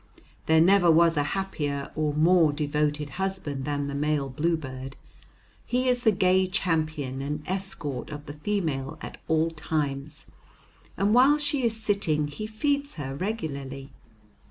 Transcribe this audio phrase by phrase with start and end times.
[0.47, 4.95] There never was a happier or more devoted husband than the male bluebird.
[5.63, 10.25] He is the gay champion and escort of the female at all times,
[10.97, 13.91] and while she is sitting he feeds her regularly.